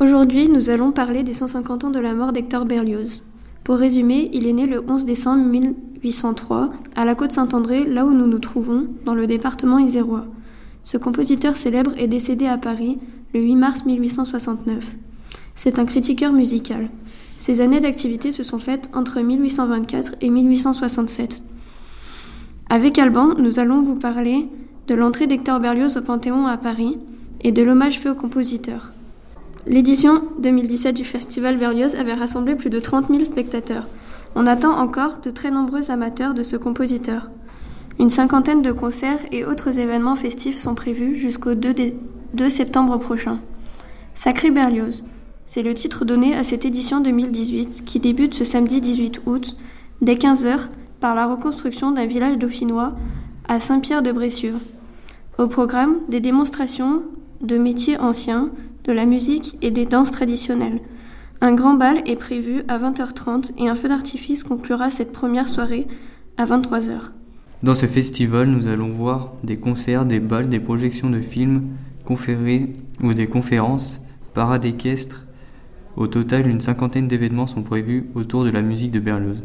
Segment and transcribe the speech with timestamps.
[0.00, 3.22] Aujourd'hui, nous allons parler des 150 ans de la mort d'Hector Berlioz.
[3.62, 8.12] Pour résumer, il est né le 11 décembre 1803 à la côte Saint-André, là où
[8.12, 10.24] nous nous trouvons, dans le département isérois.
[10.82, 12.98] Ce compositeur célèbre est décédé à Paris
[13.34, 14.96] le 8 mars 1869.
[15.54, 16.88] C'est un critiqueur musical.
[17.38, 21.44] Ses années d'activité se sont faites entre 1824 et 1867.
[22.70, 24.48] Avec Alban, nous allons vous parler
[24.88, 26.96] de l'entrée d'Hector Berlioz au Panthéon à Paris
[27.42, 28.90] et de l'hommage fait au compositeur.
[29.66, 33.86] L'édition 2017 du Festival Berlioz avait rassemblé plus de 30 000 spectateurs.
[34.34, 37.30] On attend encore de très nombreux amateurs de ce compositeur.
[38.00, 41.74] Une cinquantaine de concerts et autres événements festifs sont prévus jusqu'au 2,
[42.34, 43.38] 2 septembre prochain.
[44.14, 45.04] Sacré Berlioz,
[45.46, 49.56] c'est le titre donné à cette édition 2018 qui débute ce samedi 18 août
[50.00, 50.58] dès 15h
[50.98, 52.94] par la reconstruction d'un village dauphinois
[53.46, 54.56] à Saint-Pierre-de-Brécieux.
[55.38, 57.02] Au programme, des démonstrations
[57.42, 58.50] de métiers anciens,
[58.84, 60.80] de la musique et des danses traditionnelles.
[61.40, 65.86] Un grand bal est prévu à 20h30 et un feu d'artifice conclura cette première soirée
[66.36, 67.10] à 23h.
[67.62, 71.68] Dans ce festival, nous allons voir des concerts, des bals, des projections de films,
[72.04, 74.00] conférés ou des conférences,
[74.34, 75.24] parades équestres.
[75.96, 79.42] Au total, une cinquantaine d'événements sont prévus autour de la musique de Berlioz.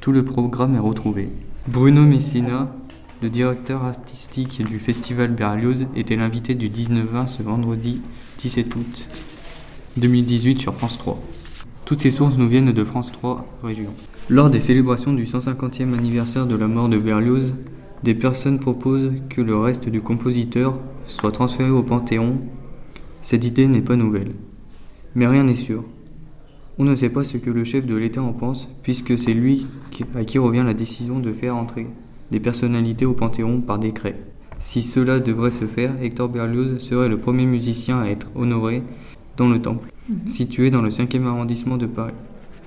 [0.00, 1.28] Tout le programme est retrouvé.
[1.68, 2.74] Bruno Messina,
[3.22, 8.02] le directeur artistique du festival Berlioz, était l'invité du 19-20 ce vendredi
[8.38, 9.08] 17 août
[9.96, 11.18] 2018 sur France 3.
[11.86, 13.94] Toutes ces sources nous viennent de France 3 Région.
[14.28, 17.54] Lors des célébrations du 150e anniversaire de la mort de Berlioz,
[18.02, 22.40] des personnes proposent que le reste du compositeur soit transféré au Panthéon.
[23.22, 24.32] Cette idée n'est pas nouvelle.
[25.14, 25.84] Mais rien n'est sûr.
[26.78, 29.66] On ne sait pas ce que le chef de l'État en pense, puisque c'est lui
[30.14, 31.86] à qui revient la décision de faire entrer
[32.30, 34.16] des personnalités au Panthéon par décret.
[34.58, 38.82] Si cela devrait se faire, Hector Berlioz serait le premier musicien à être honoré
[39.36, 40.28] dans le temple, mhm.
[40.28, 42.14] situé dans le 5e arrondissement de Paris.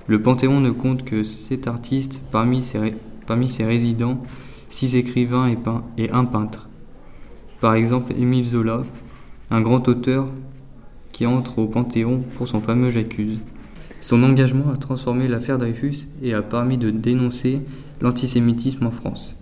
[0.06, 2.94] Le Panthéon ne compte que 7 artistes parmi ses,
[3.26, 4.22] parmi ses résidents,
[4.68, 5.58] 6 écrivains et,
[5.98, 6.68] et un peintre.
[7.60, 8.84] Par exemple, Émile Zola,
[9.50, 10.28] un grand auteur
[11.12, 13.38] qui entre au Panthéon pour son fameux J'accuse.
[14.00, 17.60] Son engagement a transformé l'affaire Dreyfus et a permis de dénoncer
[18.00, 19.36] l'antisémitisme en France.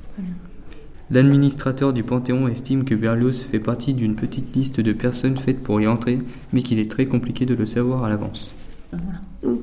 [1.11, 5.81] L'administrateur du Panthéon estime que Berlioz fait partie d'une petite liste de personnes faites pour
[5.81, 6.19] y entrer,
[6.53, 8.55] mais qu'il est très compliqué de le savoir à l'avance.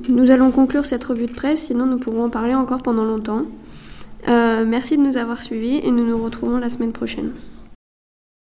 [0.08, 3.42] nous allons conclure cette revue de presse, sinon nous pourrons en parler encore pendant longtemps.
[4.28, 7.30] Euh, merci de nous avoir suivis et nous nous retrouvons la semaine prochaine.